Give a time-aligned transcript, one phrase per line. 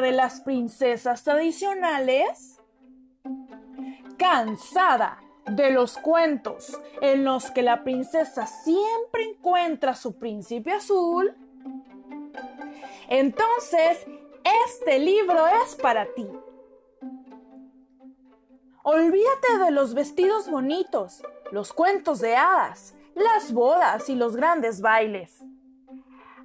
[0.00, 2.58] de las princesas tradicionales?
[4.16, 11.34] ¿Cansada de los cuentos en los que la princesa siempre encuentra su príncipe azul?
[13.08, 14.06] Entonces,
[14.68, 16.26] este libro es para ti.
[18.84, 25.44] Olvídate de los vestidos bonitos, los cuentos de hadas, las bodas y los grandes bailes.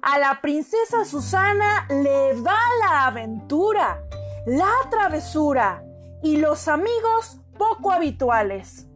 [0.02, 4.00] A la princesa Susana le va la aventura,
[4.46, 5.82] la travesura
[6.22, 8.86] y los amigos poco habituales.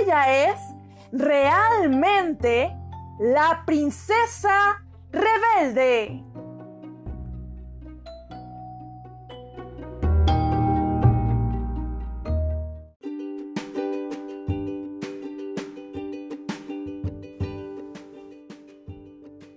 [0.00, 0.60] Ella es
[1.12, 2.74] realmente
[3.20, 6.24] la princesa rebelde.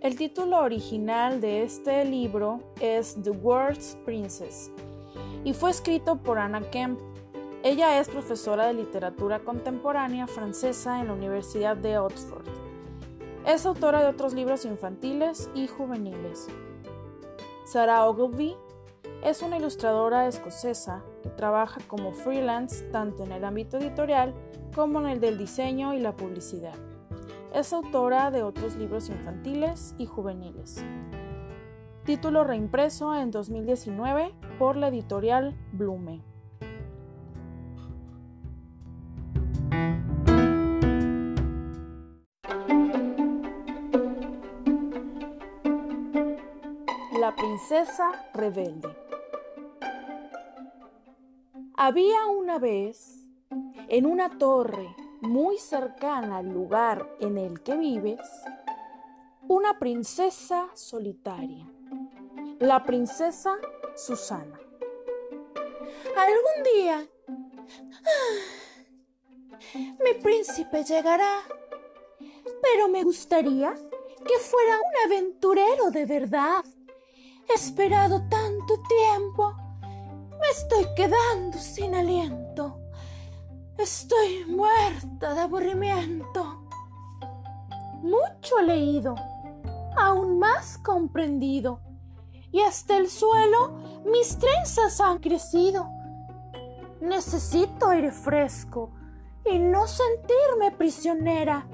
[0.07, 4.71] El título original de este libro es The World's Princess
[5.43, 6.97] y fue escrito por Anna Kemp.
[7.61, 12.45] Ella es profesora de literatura contemporánea francesa en la Universidad de Oxford.
[13.45, 16.47] Es autora de otros libros infantiles y juveniles.
[17.65, 18.55] Sarah Ogilvy
[19.25, 24.33] es una ilustradora escocesa que trabaja como freelance tanto en el ámbito editorial
[24.73, 26.96] como en el del diseño y la publicidad.
[27.53, 30.83] Es autora de otros libros infantiles y juveniles.
[32.03, 36.21] Título reimpreso en 2019 por la editorial Blume.
[47.19, 48.95] La princesa rebelde.
[51.75, 53.27] Había una vez,
[53.89, 58.21] en una torre muy cercana al lugar en el que vives,
[59.47, 61.65] una princesa solitaria,
[62.59, 63.57] la princesa
[63.95, 64.59] Susana.
[66.15, 67.07] Algún día
[69.75, 71.41] mi príncipe llegará,
[72.61, 76.63] pero me gustaría que fuera un aventurero de verdad.
[77.49, 82.86] He esperado tanto tiempo, me estoy quedando sin aliento.
[83.77, 86.67] Estoy muerta de aburrimiento.
[88.01, 89.13] Mucho leído,
[89.95, 91.81] aún más comprendido,
[92.51, 95.87] y hasta el suelo mis trenzas han crecido.
[97.01, 98.93] Necesito aire fresco
[99.45, 101.67] y no sentirme prisionera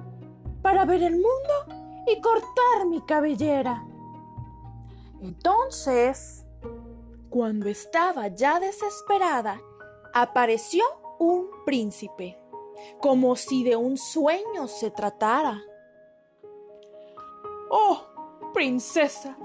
[0.61, 3.81] para ver el mundo y cortar mi cabellera.
[5.21, 6.45] Entonces,
[7.29, 9.61] cuando estaba ya desesperada,
[10.13, 10.83] apareció
[11.19, 12.39] un príncipe,
[12.99, 15.61] como si de un sueño se tratara.
[17.69, 18.01] Oh,
[18.53, 19.37] princesa,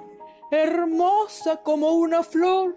[0.51, 2.77] hermosa como una flor,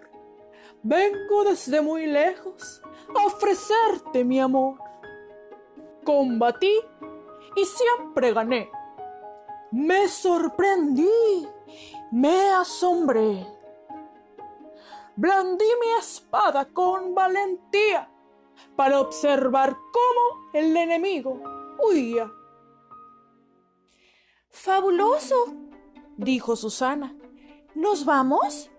[0.82, 2.82] vengo desde muy lejos
[3.14, 4.78] a ofrecerte mi amor.
[6.04, 6.74] Combatí
[7.56, 8.70] y siempre gané.
[9.70, 11.48] Me sorprendí,
[12.10, 13.46] me asombré.
[15.14, 18.11] Blandí mi espada con valentía
[18.76, 21.40] para observar cómo el enemigo
[21.82, 22.30] huía.
[24.48, 25.54] Fabuloso,
[26.16, 27.16] dijo Susana.
[27.74, 28.70] ¿Nos vamos?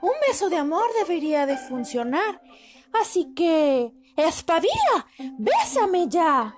[0.00, 2.40] Un beso de amor debería de funcionar.
[2.92, 3.92] Así que...
[4.16, 5.06] ¡Espabila!
[5.38, 6.54] ¡Bésame ya!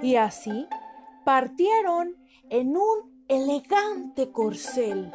[0.00, 0.66] Y así
[1.24, 2.16] partieron
[2.48, 5.12] en un elegante corcel.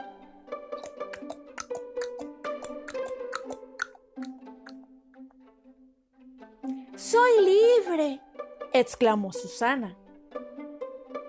[7.13, 8.22] Soy libre,
[8.74, 9.96] exclamó Susana.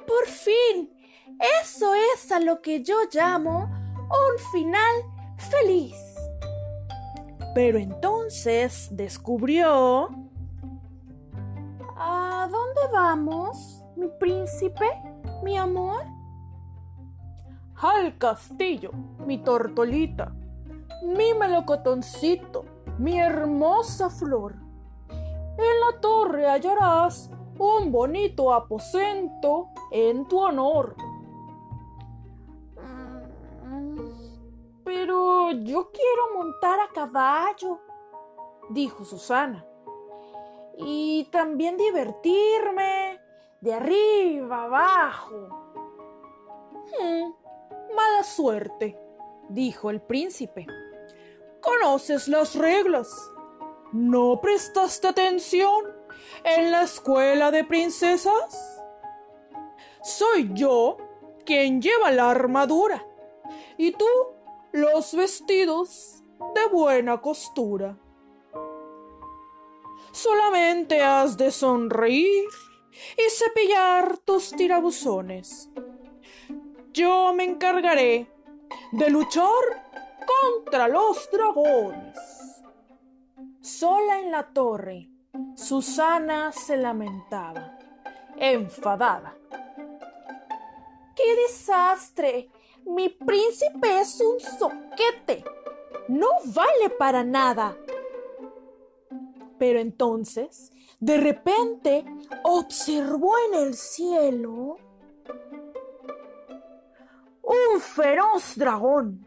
[0.06, 0.90] Por fin,
[1.60, 3.68] eso es a lo que yo llamo
[4.08, 4.94] un final
[5.36, 5.94] feliz.
[7.54, 10.08] Pero entonces descubrió...
[11.98, 14.86] ¿A dónde vamos, mi príncipe,
[15.42, 16.02] mi amor?
[17.76, 18.90] Al castillo,
[19.26, 20.34] mi tortolita,
[21.02, 22.64] mi melocotoncito,
[22.96, 24.63] mi hermosa flor.
[25.56, 30.96] En la torre hallarás un bonito aposento en tu honor.
[34.84, 37.80] Pero yo quiero montar a caballo,
[38.70, 39.64] dijo Susana.
[40.76, 43.20] Y también divertirme
[43.60, 45.48] de arriba abajo.
[46.98, 47.32] Hmm,
[47.94, 48.98] mala suerte,
[49.48, 50.66] dijo el príncipe.
[51.60, 53.30] Conoces las reglas.
[53.94, 55.84] ¿No prestaste atención
[56.42, 58.82] en la escuela de princesas?
[60.02, 60.96] Soy yo
[61.46, 63.06] quien lleva la armadura,
[63.78, 64.08] y tú
[64.72, 66.24] los vestidos
[66.56, 67.96] de buena costura.
[70.10, 72.48] Solamente has de sonreír
[73.16, 75.70] y cepillar tus tirabuzones.
[76.92, 78.28] Yo me encargaré
[78.90, 79.46] de luchar
[80.26, 82.33] contra los dragones.
[83.64, 85.08] Sola en la torre,
[85.54, 87.78] Susana se lamentaba,
[88.36, 89.38] enfadada.
[91.16, 92.50] ¡Qué desastre!
[92.84, 95.44] Mi príncipe es un soquete.
[96.08, 97.74] No vale para nada.
[99.58, 100.70] Pero entonces,
[101.00, 102.04] de repente,
[102.42, 104.76] observó en el cielo
[107.40, 109.26] un feroz dragón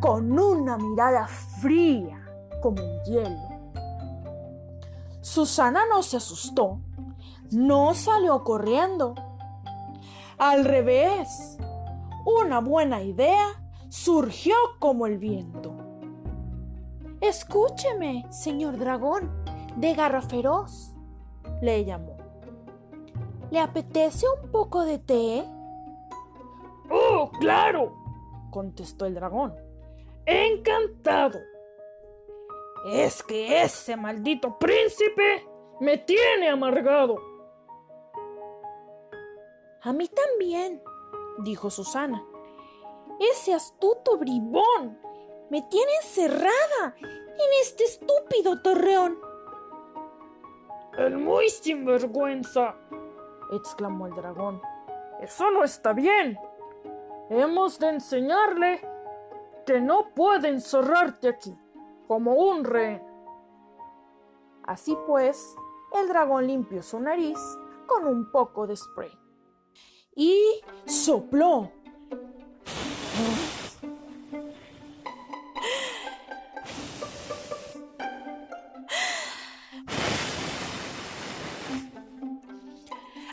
[0.00, 1.26] con una mirada
[1.60, 2.26] fría
[2.62, 3.55] como el hielo.
[5.26, 6.78] Susana no se asustó,
[7.50, 9.16] no salió corriendo.
[10.38, 11.58] Al revés,
[12.24, 13.48] una buena idea
[13.88, 15.74] surgió como el viento.
[17.20, 19.32] Escúcheme, señor dragón,
[19.74, 20.94] de garra feroz,
[21.60, 22.16] le llamó.
[23.50, 25.44] ¿Le apetece un poco de té?
[26.88, 27.92] Oh, claro,
[28.50, 29.52] contestó el dragón.
[30.24, 31.40] Encantado.
[32.86, 35.44] Es que ese maldito príncipe
[35.80, 37.16] me tiene amargado.
[39.82, 40.82] A mí también,
[41.38, 42.24] dijo Susana.
[43.18, 44.98] Ese astuto bribón
[45.50, 49.18] me tiene encerrada en este estúpido torreón.
[50.96, 52.76] El muy sinvergüenza,
[53.52, 54.62] exclamó el dragón.
[55.20, 56.38] Eso no está bien.
[57.30, 58.80] Hemos de enseñarle
[59.66, 61.56] que no puede encerrarte aquí,
[62.06, 63.00] como un rey.
[64.64, 65.54] Así pues,
[65.92, 67.38] el dragón limpió su nariz
[67.86, 69.12] con un poco de spray
[70.14, 71.70] y sopló.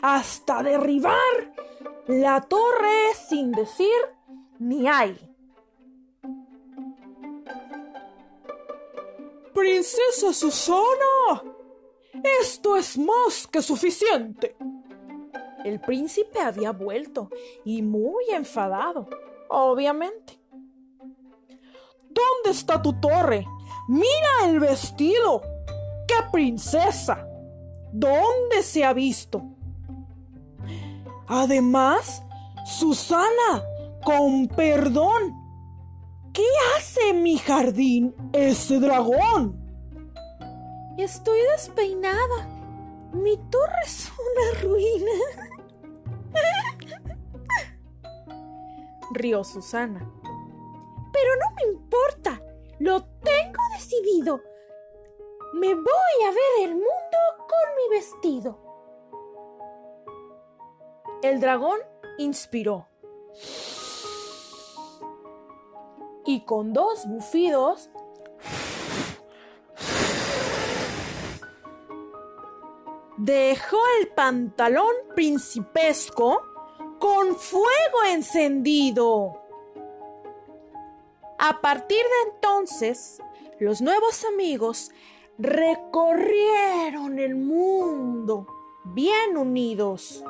[0.06, 1.54] hasta derribar
[2.06, 3.88] la torre sin decir
[4.58, 5.33] ni hay.
[9.54, 11.42] Princesa Susana,
[12.40, 14.56] esto es más que suficiente.
[15.64, 17.30] El príncipe había vuelto
[17.64, 19.08] y muy enfadado,
[19.48, 20.40] obviamente.
[22.02, 23.46] ¿Dónde está tu torre?
[23.88, 25.40] Mira el vestido.
[26.06, 27.26] ¡Qué princesa!
[27.92, 29.42] ¿Dónde se ha visto?
[31.28, 32.24] Además,
[32.66, 33.62] Susana,
[34.04, 35.43] con perdón,
[36.34, 36.44] ¿qué
[36.76, 39.58] hace en mi jardín ese dragón?
[40.98, 42.50] Estoy despeinada.
[43.12, 45.12] Mi torre es una ruina.
[49.12, 50.12] Rió Susana.
[51.12, 52.42] Pero no me importa.
[52.80, 54.42] Lo tengo decidido.
[55.54, 58.58] Me voy a ver el mundo con mi vestido.
[61.22, 61.78] El dragón
[62.18, 62.88] inspiró.
[66.26, 67.90] Y con dos bufidos
[73.16, 76.42] dejó el pantalón principesco
[76.98, 79.40] con fuego encendido.
[81.38, 83.18] A partir de entonces,
[83.60, 84.90] los nuevos amigos
[85.38, 88.46] recorrieron el mundo
[88.84, 90.24] bien unidos.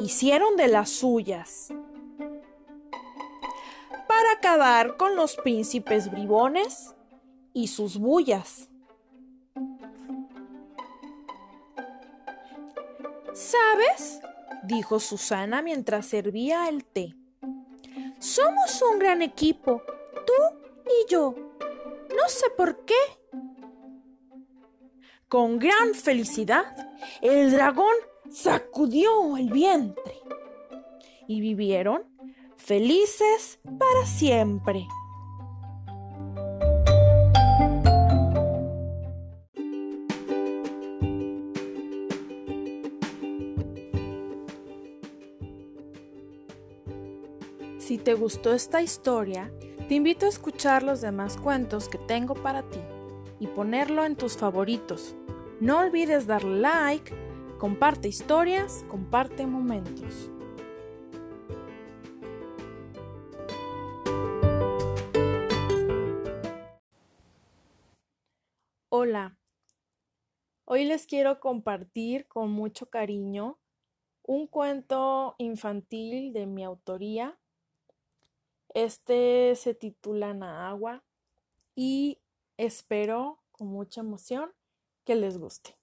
[0.00, 1.68] Hicieron de las suyas
[4.08, 6.94] para acabar con los príncipes bribones
[7.52, 8.70] y sus bullas.
[13.34, 14.20] ¿Sabes?
[14.62, 17.14] dijo Susana mientras servía el té.
[18.18, 19.82] Somos un gran equipo,
[20.26, 20.32] tú
[20.86, 21.34] y yo.
[22.16, 22.94] No sé por qué.
[25.28, 26.74] Con gran felicidad,
[27.20, 27.94] el dragón
[28.30, 30.20] sacudió el vientre
[31.26, 32.02] y vivieron
[32.56, 34.86] felices para siempre.
[47.78, 49.50] Si te gustó esta historia,
[49.88, 52.78] te invito a escuchar los demás cuentos que tengo para ti
[53.40, 55.16] y ponerlo en tus favoritos.
[55.58, 57.12] No olvides darle like,
[57.60, 60.30] comparte historias, comparte momentos.
[68.88, 69.36] Hola.
[70.64, 73.58] Hoy les quiero compartir con mucho cariño
[74.22, 77.38] un cuento infantil de mi autoría.
[78.72, 81.04] Este se titula Naagua
[81.74, 82.22] y
[82.56, 84.50] espero con mucha emoción
[85.04, 85.79] que les guste.